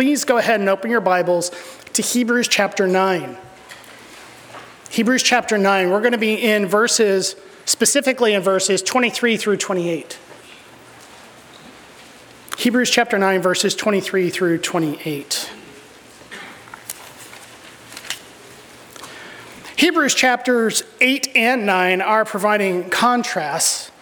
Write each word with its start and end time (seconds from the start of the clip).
please 0.00 0.24
go 0.24 0.38
ahead 0.38 0.60
and 0.60 0.70
open 0.70 0.90
your 0.90 1.02
Bibles 1.02 1.50
to 1.92 2.00
Hebrews 2.00 2.48
chapter 2.48 2.86
9. 2.86 3.36
Hebrews 4.88 5.22
chapter 5.22 5.58
9, 5.58 5.90
we're 5.90 6.00
going 6.00 6.12
to 6.12 6.16
be 6.16 6.42
in 6.42 6.64
verses, 6.64 7.36
specifically 7.66 8.32
in 8.32 8.40
verses 8.40 8.80
23 8.80 9.36
through 9.36 9.58
28. 9.58 10.18
Hebrews 12.56 12.88
chapter 12.88 13.18
9, 13.18 13.42
verses 13.42 13.74
23 13.74 14.30
through 14.30 14.56
28. 14.56 15.52
Hebrews 19.76 20.14
chapters 20.14 20.82
8 21.02 21.28
and 21.36 21.66
9 21.66 22.00
are 22.00 22.24
providing 22.24 22.88
contrasts 22.88 23.92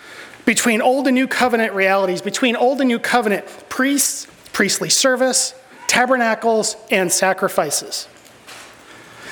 between 0.45 0.81
Old 0.81 1.09
and 1.09 1.17
New 1.17 1.27
Covenant 1.27 1.73
realities, 1.73 2.23
between 2.23 2.55
Old 2.55 2.81
and 2.81 2.87
New 2.87 3.01
Covenant 3.01 3.45
priests, 3.69 4.29
priestly 4.53 4.91
service, 4.91 5.55
tabernacles, 5.99 6.77
and 6.93 7.11
sacrifices. 7.11 8.07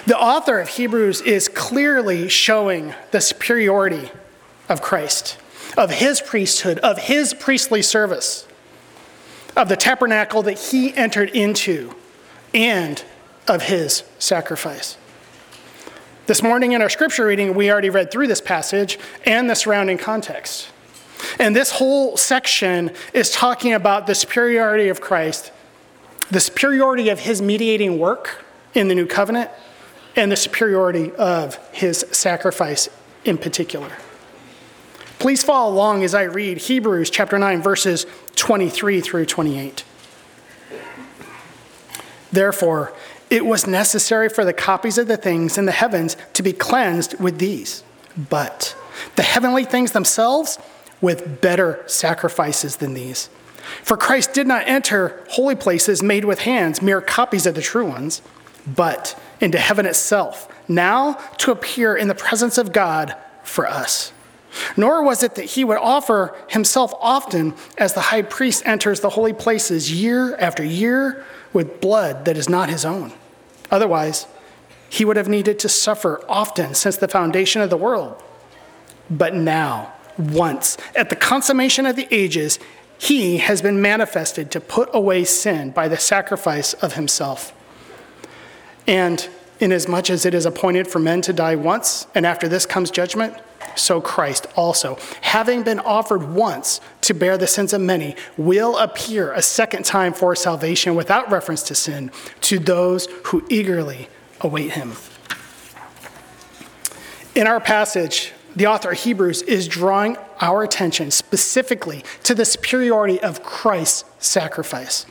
The 0.04 0.18
author 0.18 0.58
of 0.58 0.66
Hebrews 0.70 1.20
is 1.20 1.48
clearly 1.48 2.28
showing 2.28 2.92
the 3.12 3.20
superiority 3.20 4.10
of 4.68 4.82
Christ, 4.82 5.38
of 5.78 5.92
his 5.92 6.20
priesthood, 6.20 6.80
of 6.80 6.98
his 6.98 7.34
priestly 7.34 7.82
service, 7.82 8.48
of 9.56 9.68
the 9.68 9.76
tabernacle 9.76 10.42
that 10.42 10.58
he 10.58 10.92
entered 10.96 11.30
into, 11.30 11.94
and 12.52 13.00
of 13.46 13.62
his 13.62 14.02
sacrifice. 14.18 14.96
This 16.26 16.42
morning 16.42 16.72
in 16.72 16.82
our 16.82 16.90
scripture 16.90 17.26
reading, 17.26 17.54
we 17.54 17.70
already 17.70 17.90
read 17.90 18.10
through 18.10 18.26
this 18.26 18.40
passage 18.40 18.98
and 19.24 19.48
the 19.48 19.54
surrounding 19.54 19.98
context. 19.98 20.68
And 21.38 21.54
this 21.54 21.70
whole 21.70 22.16
section 22.16 22.90
is 23.14 23.30
talking 23.30 23.72
about 23.72 24.08
the 24.08 24.16
superiority 24.16 24.88
of 24.88 25.00
Christ, 25.00 25.52
the 26.30 26.40
superiority 26.40 27.08
of 27.08 27.20
his 27.20 27.40
mediating 27.40 27.98
work 27.98 28.44
in 28.74 28.88
the 28.88 28.94
new 28.94 29.06
covenant, 29.06 29.50
and 30.16 30.32
the 30.32 30.36
superiority 30.36 31.12
of 31.12 31.56
his 31.72 32.04
sacrifice 32.10 32.88
in 33.24 33.36
particular. 33.36 33.92
Please 35.18 35.42
follow 35.42 35.72
along 35.72 36.04
as 36.04 36.14
I 36.14 36.22
read 36.22 36.58
Hebrews 36.58 37.10
chapter 37.10 37.38
9, 37.38 37.62
verses 37.62 38.06
23 38.36 39.00
through 39.00 39.26
28. 39.26 39.84
Therefore, 42.32 42.92
it 43.30 43.44
was 43.44 43.66
necessary 43.66 44.28
for 44.28 44.44
the 44.44 44.52
copies 44.52 44.98
of 44.98 45.08
the 45.08 45.16
things 45.16 45.58
in 45.58 45.64
the 45.64 45.72
heavens 45.72 46.16
to 46.34 46.42
be 46.42 46.52
cleansed 46.52 47.18
with 47.18 47.38
these. 47.38 47.82
But 48.16 48.76
the 49.16 49.22
heavenly 49.22 49.64
things 49.64 49.92
themselves 49.92 50.58
with 51.00 51.40
better 51.40 51.82
sacrifices 51.86 52.76
than 52.76 52.94
these. 52.94 53.28
For 53.82 53.96
Christ 53.96 54.32
did 54.32 54.46
not 54.46 54.66
enter 54.66 55.24
holy 55.30 55.54
places 55.54 56.02
made 56.02 56.24
with 56.24 56.40
hands, 56.40 56.82
mere 56.82 57.00
copies 57.00 57.46
of 57.46 57.54
the 57.54 57.62
true 57.62 57.86
ones, 57.86 58.22
but 58.66 59.18
into 59.40 59.58
heaven 59.58 59.86
itself, 59.86 60.48
now 60.68 61.14
to 61.38 61.52
appear 61.52 61.96
in 61.96 62.08
the 62.08 62.14
presence 62.14 62.58
of 62.58 62.72
God 62.72 63.14
for 63.42 63.66
us. 63.66 64.12
Nor 64.76 65.02
was 65.02 65.22
it 65.22 65.34
that 65.34 65.44
he 65.44 65.64
would 65.64 65.78
offer 65.78 66.34
himself 66.48 66.92
often 67.00 67.54
as 67.76 67.94
the 67.94 68.00
high 68.00 68.22
priest 68.22 68.62
enters 68.64 69.00
the 69.00 69.10
holy 69.10 69.32
places 69.32 69.92
year 69.92 70.34
after 70.36 70.64
year 70.64 71.24
with 71.52 71.80
blood 71.80 72.24
that 72.24 72.36
is 72.36 72.48
not 72.48 72.68
his 72.68 72.84
own. 72.84 73.12
Otherwise, 73.70 74.26
he 74.88 75.04
would 75.04 75.16
have 75.16 75.28
needed 75.28 75.58
to 75.58 75.68
suffer 75.68 76.24
often 76.28 76.74
since 76.74 76.96
the 76.96 77.08
foundation 77.08 77.60
of 77.60 77.70
the 77.70 77.76
world. 77.76 78.22
But 79.10 79.34
now, 79.34 79.92
once, 80.18 80.76
at 80.94 81.10
the 81.10 81.16
consummation 81.16 81.84
of 81.86 81.96
the 81.96 82.08
ages, 82.10 82.58
he 82.98 83.38
has 83.38 83.62
been 83.62 83.80
manifested 83.80 84.50
to 84.50 84.60
put 84.60 84.88
away 84.92 85.24
sin 85.24 85.70
by 85.70 85.88
the 85.88 85.96
sacrifice 85.96 86.74
of 86.74 86.94
himself. 86.94 87.52
And 88.86 89.28
inasmuch 89.60 90.10
as 90.10 90.24
it 90.24 90.34
is 90.34 90.46
appointed 90.46 90.86
for 90.88 90.98
men 90.98 91.20
to 91.22 91.32
die 91.32 91.56
once, 91.56 92.06
and 92.14 92.26
after 92.26 92.48
this 92.48 92.66
comes 92.66 92.90
judgment, 92.90 93.34
so 93.74 94.00
Christ 94.00 94.46
also, 94.56 94.98
having 95.20 95.62
been 95.62 95.80
offered 95.80 96.22
once 96.22 96.80
to 97.02 97.14
bear 97.14 97.36
the 97.36 97.46
sins 97.46 97.72
of 97.72 97.80
many, 97.80 98.16
will 98.36 98.76
appear 98.78 99.32
a 99.32 99.42
second 99.42 99.84
time 99.84 100.12
for 100.12 100.34
salvation 100.34 100.94
without 100.94 101.30
reference 101.30 101.62
to 101.64 101.74
sin 101.74 102.10
to 102.42 102.58
those 102.58 103.06
who 103.24 103.44
eagerly 103.50 104.08
await 104.40 104.72
him. 104.72 104.92
In 107.34 107.46
our 107.46 107.60
passage, 107.60 108.32
the 108.56 108.66
author 108.66 108.90
of 108.90 108.98
Hebrews 108.98 109.42
is 109.42 109.68
drawing 109.68 110.16
our 110.40 110.62
attention 110.62 111.10
specifically 111.10 112.02
to 112.24 112.34
the 112.34 112.44
superiority 112.44 113.20
of 113.20 113.42
Christ's 113.42 114.04
sacrifice. 114.18 115.06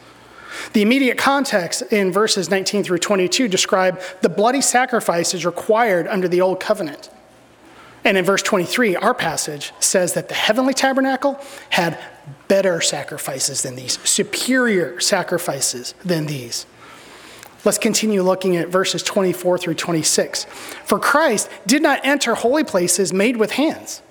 The 0.73 0.81
immediate 0.81 1.17
context 1.17 1.83
in 1.91 2.11
verses 2.11 2.49
19 2.49 2.83
through 2.83 2.97
22 2.97 3.47
describe 3.47 4.01
the 4.21 4.29
bloody 4.29 4.61
sacrifices 4.61 5.45
required 5.45 6.07
under 6.07 6.27
the 6.27 6.41
old 6.41 6.59
covenant. 6.59 7.09
And 8.03 8.17
in 8.17 8.25
verse 8.25 8.41
23, 8.41 8.95
our 8.95 9.13
passage 9.13 9.73
says 9.79 10.13
that 10.13 10.29
the 10.29 10.35
heavenly 10.35 10.73
tabernacle 10.73 11.39
had 11.71 11.99
better 12.47 12.79
sacrifices 12.81 13.63
than 13.63 13.75
these, 13.75 13.99
superior 14.07 14.99
sacrifices 14.99 15.93
than 16.03 16.27
these. 16.27 16.65
Let's 17.65 17.79
continue 17.79 18.21
looking 18.21 18.55
at 18.57 18.67
verses 18.67 19.01
24 19.01 19.57
through 19.57 19.73
26. 19.73 20.45
For 20.85 20.99
Christ 20.99 21.49
did 21.65 21.81
not 21.81 22.05
enter 22.05 22.35
holy 22.35 22.63
places 22.63 23.11
made 23.11 23.37
with 23.37 23.53
hands, 23.53 24.03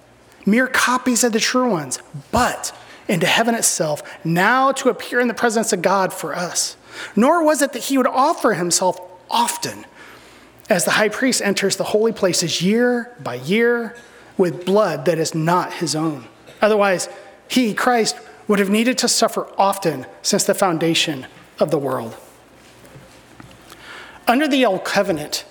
mere 0.45 0.67
copies 0.67 1.23
of 1.23 1.33
the 1.33 1.39
true 1.39 1.71
ones, 1.71 2.01
but 2.33 2.77
into 3.07 3.27
heaven 3.27 3.55
itself, 3.55 4.03
now 4.25 4.73
to 4.73 4.89
appear 4.89 5.21
in 5.21 5.29
the 5.29 5.35
presence 5.35 5.73
of 5.73 5.83
God 5.83 6.13
for 6.13 6.35
us. 6.35 6.77
Nor 7.15 7.45
was 7.45 7.63
it 7.63 7.73
that 7.75 7.85
he 7.85 7.97
would 7.97 8.09
offer 8.09 8.55
himself 8.55 9.01
often 9.31 9.87
as 10.69 10.85
the 10.85 10.93
high 10.93 11.09
priest 11.09 11.41
enters 11.41 11.77
the 11.77 11.85
holy 11.85 12.13
places 12.13 12.61
year 12.61 13.15
by 13.23 13.35
year 13.35 13.95
with 14.37 14.67
blood 14.67 15.05
that 15.05 15.19
is 15.19 15.33
not 15.35 15.75
his 15.75 15.95
own. 15.95 16.27
Otherwise, 16.61 17.09
he, 17.47 17.73
Christ, 17.73 18.17
would 18.49 18.59
have 18.59 18.71
needed 18.71 18.99
to 18.99 19.09
suffer 19.09 19.47
often 19.57 20.07
since 20.23 20.43
the 20.43 20.55
foundation 20.55 21.27
of 21.61 21.71
the 21.71 21.79
world. 21.79 22.17
Under 24.27 24.49
the 24.49 24.65
old 24.65 24.85
covenant, 24.85 25.45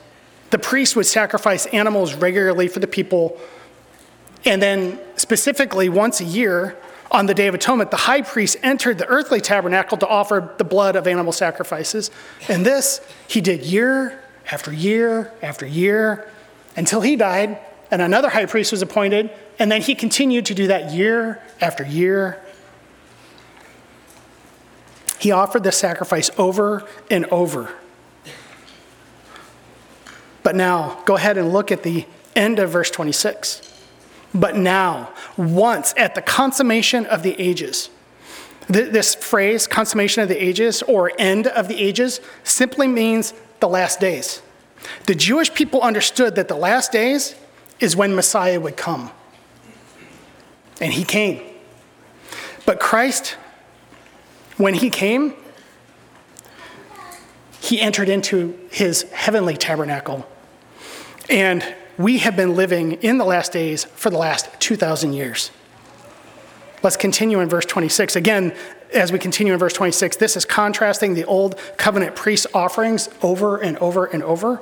the 0.50 0.60
priest 0.60 0.96
would 0.96 1.06
sacrifice 1.06 1.66
animals 1.68 2.14
regularly 2.14 2.68
for 2.68 2.80
the 2.80 2.88
people, 2.88 3.40
and 4.46 4.62
then 4.62 5.00
specifically 5.16 5.90
once 5.90 6.20
a 6.22 6.26
year 6.26 6.78
on 7.12 7.28
the 7.28 7.34
Day 7.34 7.48
of 7.48 7.54
Atonement, 7.54 7.92
the 7.92 7.98
high 7.98 8.22
priest 8.22 8.58
entered 8.64 8.98
the 8.98 9.06
earthly 9.06 9.40
tabernacle 9.40 9.98
to 9.98 10.08
offer 10.08 10.54
the 10.58 10.64
blood 10.64 10.96
of 10.96 11.06
animal 11.06 11.32
sacrifices. 11.32 12.10
And 12.48 12.66
this 12.66 13.02
he 13.28 13.40
did 13.40 13.64
year 13.64 14.20
after 14.52 14.74
year 14.74 15.32
after 15.42 15.66
year 15.66 16.30
until 16.76 17.02
he 17.02 17.16
died 17.16 17.60
and 17.92 18.02
another 18.02 18.30
high 18.30 18.48
priest 18.48 18.72
was 18.72 18.82
appointed, 18.82 19.30
and 19.60 19.72
then 19.72 19.80
he 19.80 19.94
continued 19.94 20.48
to 20.48 20.56
do 20.56 20.66
that 20.68 20.92
year 20.92 21.40
after 21.62 21.86
year. 21.86 22.42
He 25.20 25.32
offered 25.32 25.64
the 25.64 25.72
sacrifice 25.72 26.32
over 26.40 26.88
and 27.12 27.26
over. 27.28 27.72
But 30.54 30.60
now, 30.60 31.02
go 31.06 31.16
ahead 31.16 31.40
and 31.40 31.52
look 31.52 31.72
at 31.72 31.82
the 31.82 32.06
end 32.36 32.60
of 32.60 32.70
verse 32.70 32.92
26. 32.92 33.74
But 34.36 34.56
now, 34.56 35.12
once 35.36 35.96
at 35.98 36.14
the 36.14 36.22
consummation 36.22 37.08
of 37.08 37.24
the 37.24 37.34
ages, 37.42 37.90
this 38.68 39.16
phrase, 39.16 39.66
consummation 39.66 40.22
of 40.22 40.30
the 40.30 40.40
ages 40.40 40.84
or 40.84 41.12
end 41.18 41.48
of 41.48 41.68
the 41.68 41.76
ages, 41.82 42.22
simply 42.44 42.88
means 42.88 43.34
the 43.62 43.68
last 43.68 44.00
days. 44.00 44.44
The 45.08 45.16
Jewish 45.16 45.52
people 45.52 45.82
understood 45.82 46.36
that 46.36 46.50
the 46.50 46.56
last 46.56 46.92
days 46.92 47.34
is 47.80 47.96
when 47.96 48.14
Messiah 48.14 48.60
would 48.60 48.78
come. 48.78 49.10
And 50.80 50.94
he 50.94 51.04
came. 51.04 51.42
But 52.68 52.80
Christ, 52.80 53.38
when 54.58 54.76
he 54.76 54.92
came, 54.92 55.34
he 57.60 57.82
entered 57.82 58.08
into 58.08 58.56
his 58.70 59.02
heavenly 59.14 59.58
tabernacle. 59.58 60.28
And 61.30 61.76
we 61.98 62.20
have 62.20 62.36
been 62.36 62.56
living 62.56 62.94
in 62.94 63.18
the 63.18 63.26
last 63.26 63.52
days 63.52 63.86
for 63.86 64.10
the 64.10 64.18
last 64.18 64.50
2,000 64.60 65.14
years. 65.14 65.52
Let's 66.82 66.98
continue 66.98 67.40
in 67.40 67.50
verse 67.50 67.66
26. 67.66 68.16
Again, 68.16 68.54
as 68.94 69.12
we 69.12 69.20
continue 69.20 69.54
in 69.54 69.60
verse 69.60 69.74
26, 69.74 70.18
this 70.18 70.36
is 70.36 70.46
contrasting 70.46 71.14
the 71.14 71.26
old 71.26 71.58
covenant 71.78 72.16
priest 72.16 72.48
offerings 72.54 73.10
over 73.22 73.58
and 73.58 73.78
over 73.78 74.06
and 74.06 74.22
over. 74.24 74.62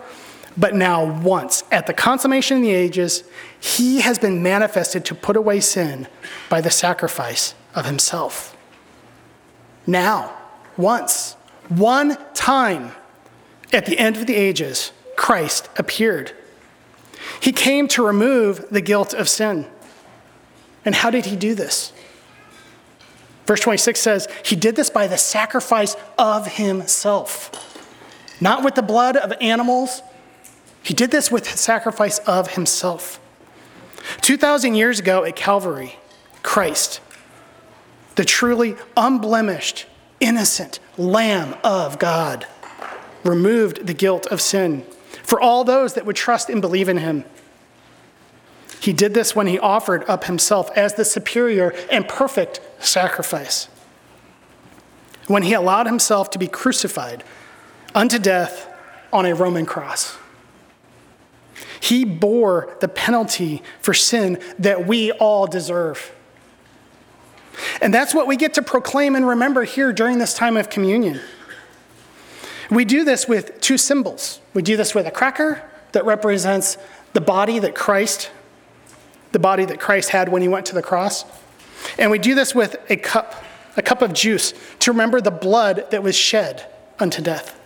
But 0.58 0.76
now, 0.76 1.22
once, 1.22 1.64
at 1.72 1.88
the 1.88 1.94
consummation 1.94 2.58
of 2.58 2.64
the 2.64 2.72
ages, 2.72 3.24
he 3.60 4.02
has 4.02 4.20
been 4.20 4.44
manifested 4.44 5.06
to 5.06 5.16
put 5.16 5.38
away 5.38 5.62
sin 5.62 6.08
by 6.50 6.62
the 6.62 6.70
sacrifice 6.70 7.56
of 7.74 7.86
himself. 7.86 8.56
Now, 9.88 10.38
once, 10.78 11.34
one 11.70 12.18
time, 12.34 12.92
at 13.72 13.86
the 13.86 13.98
end 13.98 14.18
of 14.18 14.28
the 14.28 14.36
ages, 14.36 14.92
Christ 15.16 15.70
appeared. 15.78 16.34
He 17.40 17.52
came 17.52 17.88
to 17.90 18.06
remove 18.06 18.68
the 18.70 18.82
guilt 18.82 19.14
of 19.14 19.30
sin. 19.30 19.68
And 20.84 20.96
how 20.96 21.10
did 21.10 21.26
he 21.26 21.36
do 21.36 21.54
this? 21.56 21.94
Verse 23.46 23.60
26 23.62 24.00
says, 24.00 24.28
He 24.46 24.56
did 24.56 24.76
this 24.76 24.90
by 24.90 25.08
the 25.08 25.18
sacrifice 25.18 25.96
of 26.18 26.48
Himself, 26.48 27.52
not 28.40 28.64
with 28.64 28.76
the 28.76 28.82
blood 28.82 29.18
of 29.18 29.34
animals. 29.42 30.02
He 30.84 30.94
did 30.94 31.12
this 31.12 31.32
with 31.32 31.50
the 31.52 31.58
sacrifice 31.58 32.20
of 32.20 32.52
Himself. 32.52 33.20
2,000 34.22 34.76
years 34.76 35.00
ago 35.00 35.24
at 35.24 35.36
Calvary, 35.36 35.96
Christ, 36.44 37.02
the 38.16 38.26
truly 38.26 38.76
unblemished, 38.98 39.86
innocent 40.20 40.80
Lamb 40.98 41.56
of 41.64 42.00
God, 42.00 42.48
removed 43.24 43.86
the 43.86 43.94
guilt 43.94 44.28
of 44.28 44.42
sin 44.42 44.86
for 45.24 45.40
all 45.40 45.64
those 45.64 45.94
that 45.94 46.06
would 46.06 46.16
trust 46.16 46.50
and 46.50 46.62
believe 46.62 46.90
in 46.90 46.98
him. 46.98 47.26
He 48.80 48.94
did 48.94 49.14
this 49.14 49.36
when 49.36 49.48
he 49.48 49.60
offered 49.60 50.04
up 50.10 50.24
himself 50.24 50.72
as 50.76 50.96
the 50.96 51.06
superior 51.06 51.74
and 51.92 52.08
perfect 52.08 52.62
sacrifice. 52.80 53.68
When 55.28 55.44
he 55.44 55.54
allowed 55.54 55.86
himself 55.86 56.32
to 56.32 56.40
be 56.40 56.48
crucified 56.48 57.24
unto 57.94 58.18
death 58.18 58.68
on 59.14 59.26
a 59.26 59.36
Roman 59.36 59.66
cross. 59.66 60.18
He 61.80 62.06
bore 62.06 62.76
the 62.80 62.88
penalty 62.88 63.62
for 63.82 63.94
sin 63.94 64.40
that 64.60 64.88
we 64.88 65.12
all 65.12 65.48
deserve. 65.48 66.12
And 67.82 67.94
that's 67.94 68.14
what 68.14 68.28
we 68.28 68.38
get 68.38 68.54
to 68.56 68.62
proclaim 68.62 69.16
and 69.16 69.28
remember 69.28 69.64
here 69.64 69.92
during 69.92 70.18
this 70.18 70.34
time 70.34 70.58
of 70.58 70.70
communion. 70.70 71.20
We 72.72 72.86
do 72.86 73.04
this 73.04 73.28
with 73.28 73.62
two 73.62 73.78
symbols. 73.78 74.40
We 74.56 74.64
do 74.64 74.76
this 74.76 74.96
with 74.96 75.06
a 75.06 75.12
cracker 75.12 75.62
that 75.92 76.06
represents 76.06 76.78
the 77.14 77.22
body 77.22 77.60
that 77.60 77.76
Christ 77.76 78.32
the 79.32 79.40
body 79.40 79.66
that 79.66 79.80
Christ 79.80 80.10
had 80.10 80.30
when 80.30 80.42
he 80.42 80.48
went 80.48 80.66
to 80.68 80.76
the 80.76 80.82
cross. 80.82 81.26
And 81.98 82.12
we 82.12 82.20
do 82.20 82.36
this 82.36 82.54
with 82.54 82.76
a 82.90 82.96
cup, 82.96 83.44
a 83.78 83.82
cup 83.82 84.02
of 84.02 84.14
juice 84.14 84.54
to 84.80 84.92
remember 84.92 85.22
the 85.22 85.32
blood 85.32 85.90
that 85.92 86.04
was 86.04 86.16
shed 86.16 86.66
unto 87.00 87.22
death. 87.22 87.58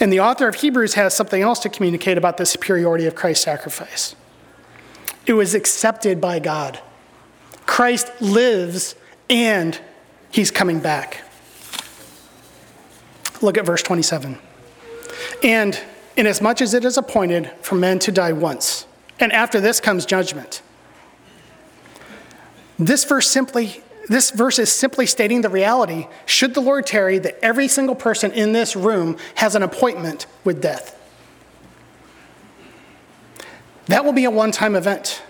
And 0.00 0.12
the 0.12 0.20
author 0.20 0.48
of 0.48 0.56
Hebrews 0.56 0.94
has 0.94 1.14
something 1.14 1.42
else 1.42 1.58
to 1.60 1.68
communicate 1.68 2.18
about 2.18 2.36
the 2.36 2.46
superiority 2.46 3.06
of 3.06 3.14
Christ's 3.14 3.44
sacrifice. 3.44 4.14
It 5.26 5.34
was 5.34 5.54
accepted 5.54 6.20
by 6.20 6.38
God. 6.38 6.80
Christ 7.66 8.10
lives 8.20 8.94
and 9.30 9.78
he's 10.30 10.50
coming 10.50 10.80
back. 10.80 11.22
Look 13.42 13.58
at 13.58 13.66
verse 13.66 13.82
27. 13.82 14.38
And 15.42 15.80
inasmuch 16.16 16.60
as 16.60 16.74
it 16.74 16.84
is 16.84 16.96
appointed 16.96 17.50
for 17.60 17.74
men 17.74 17.98
to 18.00 18.12
die 18.12 18.32
once, 18.32 18.86
and 19.18 19.32
after 19.32 19.60
this 19.60 19.80
comes 19.80 20.06
judgment. 20.06 20.62
This 22.78 23.04
verse 23.04 23.28
simply 23.28 23.82
this 24.08 24.30
verse 24.30 24.58
is 24.58 24.70
simply 24.70 25.06
stating 25.06 25.42
the 25.42 25.48
reality, 25.48 26.08
should 26.26 26.54
the 26.54 26.60
Lord 26.60 26.86
tarry, 26.86 27.18
that 27.18 27.38
every 27.42 27.68
single 27.68 27.94
person 27.94 28.32
in 28.32 28.52
this 28.52 28.74
room 28.74 29.16
has 29.36 29.54
an 29.54 29.62
appointment 29.62 30.26
with 30.44 30.60
death. 30.60 30.98
That 33.86 34.04
will 34.04 34.12
be 34.12 34.24
a 34.24 34.30
one 34.30 34.50
time 34.50 34.74
event. 34.74 35.22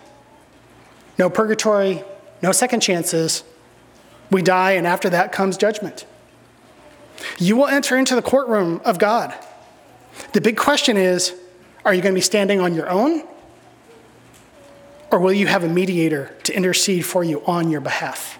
No 1.18 1.28
purgatory, 1.28 2.02
no 2.42 2.52
second 2.52 2.80
chances. 2.80 3.44
We 4.30 4.42
die, 4.42 4.72
and 4.72 4.86
after 4.86 5.10
that 5.10 5.32
comes 5.32 5.56
judgment. 5.58 6.06
You 7.38 7.56
will 7.56 7.66
enter 7.66 7.96
into 7.96 8.14
the 8.14 8.22
courtroom 8.22 8.80
of 8.84 8.98
God. 8.98 9.34
The 10.32 10.40
big 10.40 10.56
question 10.56 10.96
is 10.96 11.34
are 11.84 11.92
you 11.92 12.00
going 12.00 12.14
to 12.14 12.18
be 12.18 12.22
standing 12.22 12.60
on 12.60 12.74
your 12.74 12.88
own? 12.88 13.24
Or 15.10 15.18
will 15.18 15.32
you 15.32 15.46
have 15.46 15.64
a 15.64 15.68
mediator 15.68 16.34
to 16.44 16.56
intercede 16.56 17.04
for 17.04 17.22
you 17.22 17.44
on 17.44 17.70
your 17.70 17.80
behalf? 17.80 18.38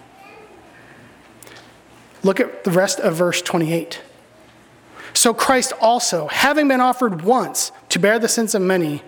Look 2.23 2.39
at 2.39 2.63
the 2.63 2.71
rest 2.71 2.99
of 2.99 3.15
verse 3.15 3.41
28. 3.41 4.01
So 5.13 5.33
Christ 5.33 5.73
also, 5.79 6.27
having 6.27 6.67
been 6.67 6.81
offered 6.81 7.21
once 7.21 7.71
to 7.89 7.99
bear 7.99 8.17
the 8.17 8.29
sins 8.29 8.55
of 8.55 8.61
many, 8.61 9.03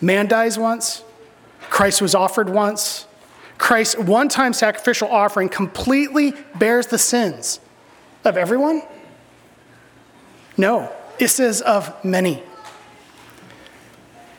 man 0.00 0.26
dies 0.26 0.58
once, 0.58 1.02
Christ 1.68 2.00
was 2.00 2.14
offered 2.14 2.48
once. 2.48 3.06
Christ's 3.58 3.98
one 3.98 4.28
time 4.28 4.52
sacrificial 4.52 5.08
offering 5.08 5.48
completely 5.48 6.32
bears 6.56 6.86
the 6.86 6.98
sins 6.98 7.60
of 8.24 8.36
everyone? 8.36 8.82
No, 10.56 10.92
it 11.18 11.28
says 11.28 11.60
of 11.60 12.04
many. 12.04 12.42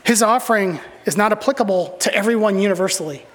His 0.05 0.21
offering 0.21 0.79
is 1.05 1.17
not 1.17 1.31
applicable 1.31 1.97
to 1.99 2.13
everyone 2.13 2.59
universally. 2.59 3.25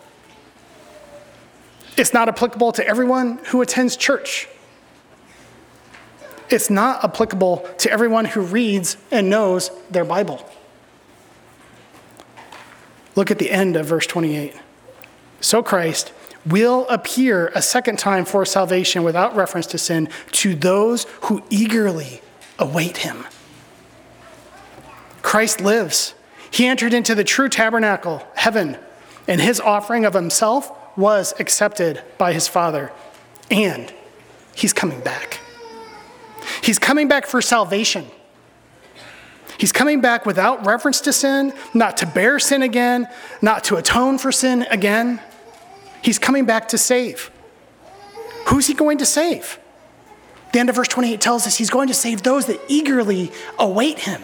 It's 1.97 2.14
not 2.14 2.29
applicable 2.29 2.73
to 2.73 2.87
everyone 2.87 3.38
who 3.47 3.61
attends 3.61 3.97
church. 3.97 4.49
It's 6.49 6.70
not 6.70 7.05
applicable 7.05 7.69
to 7.79 7.91
everyone 7.91 8.25
who 8.25 8.41
reads 8.41 8.97
and 9.11 9.31
knows 9.31 9.70
their 9.91 10.05
Bible. 10.05 10.49
Look 13.14 13.31
at 13.31 13.38
the 13.38 13.50
end 13.50 13.76
of 13.76 13.87
verse 13.87 14.06
28. 14.06 14.55
So 15.41 15.62
Christ 15.62 16.12
will 16.47 16.87
appear 16.89 17.53
a 17.55 17.63
second 17.63 17.99
time 17.99 18.25
for 18.25 18.45
salvation 18.45 19.03
without 19.03 19.37
reference 19.37 19.67
to 19.67 19.79
sin 19.79 20.09
to 20.33 20.55
those 20.55 21.07
who 21.23 21.43
eagerly 21.51 22.23
await 22.59 22.99
him. 22.99 23.27
Christ 25.23 25.61
lives. 25.61 26.15
He 26.51 26.67
entered 26.67 26.93
into 26.93 27.15
the 27.15 27.25
true 27.25 27.49
tabernacle, 27.49 28.27
heaven, 28.35 28.77
and 29.29 29.41
his 29.41 29.61
offering 29.61 30.05
of 30.05 30.15
himself 30.15 30.73
was 30.97 31.33
accepted 31.39 32.03
by 32.19 32.33
his 32.33 32.49
Father. 32.49 32.91
And 33.51 33.93
he's 34.55 34.73
coming 34.73 35.01
back. 35.01 35.41
He's 36.63 36.79
coming 36.79 37.07
back 37.07 37.27
for 37.27 37.41
salvation. 37.41 38.07
He's 39.59 39.73
coming 39.73 40.01
back 40.01 40.25
without 40.25 40.65
reference 40.65 41.03
to 41.03 41.13
sin, 41.13 41.53
not 41.75 41.99
to 41.99 42.07
bear 42.07 42.39
sin 42.39 42.63
again, 42.63 43.09
not 43.43 43.65
to 43.65 43.77
atone 43.77 44.19
for 44.19 44.33
sin 44.33 44.63
again. 44.71 45.21
He's 46.02 46.19
coming 46.19 46.44
back 46.44 46.69
to 46.69 46.79
save. 46.79 47.31
Who's 48.47 48.67
he 48.67 48.75
going 48.75 48.99
to 48.99 49.06
save? 49.06 49.58
The 50.52 50.58
end 50.58 50.69
of 50.69 50.76
verse 50.76 50.88
28 50.88 51.20
tells 51.20 51.47
us 51.47 51.56
he's 51.56 51.70
going 51.70 51.88
to 51.88 51.94
save 51.94 52.23
those 52.23 52.47
that 52.47 52.61
eagerly 52.69 53.31
await 53.58 54.00
him. 54.00 54.20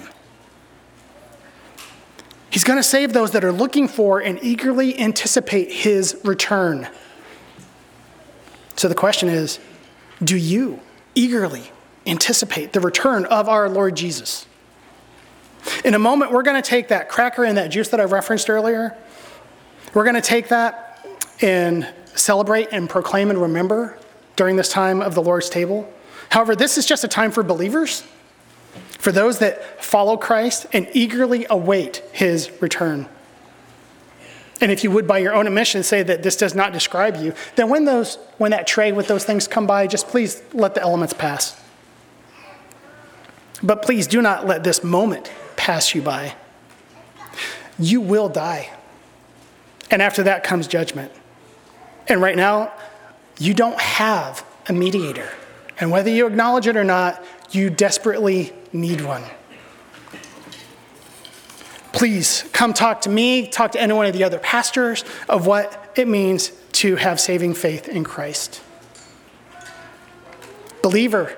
He's 2.50 2.64
going 2.64 2.78
to 2.78 2.82
save 2.82 3.12
those 3.12 3.32
that 3.32 3.44
are 3.44 3.52
looking 3.52 3.86
for 3.86 4.20
and 4.20 4.38
eagerly 4.42 4.98
anticipate 4.98 5.70
his 5.70 6.18
return. 6.24 6.88
So 8.76 8.88
the 8.88 8.94
question 8.94 9.28
is 9.28 9.60
do 10.24 10.36
you 10.36 10.80
eagerly 11.14 11.70
anticipate 12.06 12.72
the 12.72 12.80
return 12.80 13.26
of 13.26 13.48
our 13.48 13.68
Lord 13.68 13.96
Jesus? 13.96 14.46
In 15.84 15.94
a 15.94 15.98
moment, 15.98 16.32
we're 16.32 16.42
going 16.42 16.60
to 16.60 16.68
take 16.68 16.88
that 16.88 17.08
cracker 17.08 17.44
and 17.44 17.58
that 17.58 17.68
juice 17.68 17.88
that 17.90 18.00
I 18.00 18.04
referenced 18.04 18.48
earlier. 18.48 18.96
We're 19.92 20.04
going 20.04 20.14
to 20.14 20.20
take 20.20 20.48
that 20.48 20.85
and 21.40 21.86
celebrate 22.14 22.68
and 22.72 22.88
proclaim 22.88 23.30
and 23.30 23.40
remember 23.40 23.98
during 24.36 24.56
this 24.56 24.68
time 24.68 25.00
of 25.02 25.14
the 25.14 25.22
Lord's 25.22 25.48
table. 25.48 25.92
However, 26.30 26.56
this 26.56 26.78
is 26.78 26.86
just 26.86 27.04
a 27.04 27.08
time 27.08 27.30
for 27.30 27.42
believers 27.42 28.04
for 28.98 29.12
those 29.12 29.38
that 29.38 29.82
follow 29.82 30.16
Christ 30.16 30.66
and 30.72 30.88
eagerly 30.92 31.46
await 31.48 32.02
his 32.12 32.50
return. 32.60 33.08
And 34.60 34.72
if 34.72 34.82
you 34.82 34.90
would, 34.90 35.06
by 35.06 35.18
your 35.18 35.34
own 35.34 35.46
admission, 35.46 35.82
say 35.82 36.02
that 36.02 36.22
this 36.22 36.36
does 36.36 36.54
not 36.54 36.72
describe 36.72 37.16
you, 37.16 37.34
then 37.56 37.68
when, 37.68 37.84
those, 37.84 38.16
when 38.38 38.52
that 38.52 38.66
tray 38.66 38.90
with 38.92 39.06
those 39.06 39.24
things 39.24 39.46
come 39.46 39.66
by, 39.66 39.86
just 39.86 40.08
please 40.08 40.42
let 40.52 40.74
the 40.74 40.80
elements 40.80 41.12
pass. 41.12 41.60
But 43.62 43.82
please 43.82 44.06
do 44.06 44.22
not 44.22 44.46
let 44.46 44.64
this 44.64 44.82
moment 44.82 45.30
pass 45.56 45.94
you 45.94 46.02
by. 46.02 46.34
You 47.78 48.00
will 48.00 48.28
die. 48.28 48.72
And 49.90 50.00
after 50.00 50.22
that 50.24 50.42
comes 50.42 50.66
judgment. 50.66 51.12
And 52.08 52.22
right 52.22 52.36
now, 52.36 52.72
you 53.38 53.54
don't 53.54 53.78
have 53.80 54.44
a 54.68 54.72
mediator. 54.72 55.28
And 55.78 55.90
whether 55.90 56.10
you 56.10 56.26
acknowledge 56.26 56.66
it 56.66 56.76
or 56.76 56.84
not, 56.84 57.22
you 57.50 57.70
desperately 57.70 58.52
need 58.72 59.00
one. 59.00 59.22
Please 61.92 62.44
come 62.52 62.74
talk 62.74 63.02
to 63.02 63.08
me, 63.08 63.46
talk 63.46 63.72
to 63.72 63.80
any 63.80 63.92
one 63.92 64.06
of 64.06 64.12
the 64.12 64.24
other 64.24 64.38
pastors 64.38 65.04
of 65.28 65.46
what 65.46 65.92
it 65.96 66.06
means 66.06 66.52
to 66.72 66.96
have 66.96 67.18
saving 67.18 67.54
faith 67.54 67.88
in 67.88 68.04
Christ. 68.04 68.60
Believer, 70.82 71.36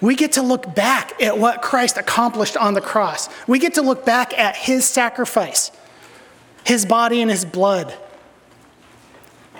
we 0.00 0.14
get 0.14 0.32
to 0.32 0.42
look 0.42 0.74
back 0.74 1.20
at 1.22 1.38
what 1.38 1.62
Christ 1.62 1.96
accomplished 1.96 2.56
on 2.56 2.74
the 2.74 2.80
cross. 2.80 3.28
We 3.46 3.58
get 3.58 3.74
to 3.74 3.82
look 3.82 4.04
back 4.04 4.36
at 4.38 4.56
his 4.56 4.84
sacrifice, 4.84 5.70
his 6.64 6.86
body 6.86 7.20
and 7.22 7.30
his 7.30 7.44
blood. 7.44 7.94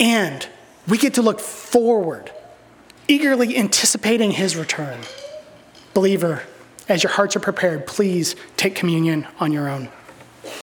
And 0.00 0.46
we 0.88 0.98
get 0.98 1.14
to 1.14 1.22
look 1.22 1.40
forward, 1.40 2.32
eagerly 3.08 3.56
anticipating 3.56 4.32
his 4.32 4.56
return. 4.56 5.00
Believer, 5.94 6.42
as 6.88 7.02
your 7.02 7.12
hearts 7.12 7.34
are 7.36 7.40
prepared, 7.40 7.86
please 7.86 8.36
take 8.56 8.74
communion 8.74 9.26
on 9.40 9.52
your 9.52 9.68
own. 9.68 9.88